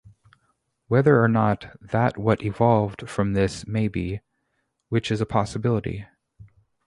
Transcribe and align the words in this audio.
Whether 0.87 1.21
or 1.21 1.27
not 1.27 1.77
that 1.79 2.17
what 2.17 2.41
evolved 2.41 3.07
from 3.07 3.33
this 3.33 3.67
maybe... 3.67 4.21
which 4.89 5.11
is 5.11 5.21
a 5.21 5.27
possibility. 5.27 6.07